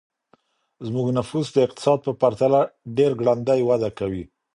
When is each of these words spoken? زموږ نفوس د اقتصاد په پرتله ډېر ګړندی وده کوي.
زموږ 0.87 1.07
نفوس 1.17 1.47
د 1.51 1.57
اقتصاد 1.67 1.99
په 2.03 2.11
پرتله 2.21 2.59
ډېر 2.97 3.11
ګړندی 3.21 3.59
وده 3.69 3.89
کوي. 3.99 4.23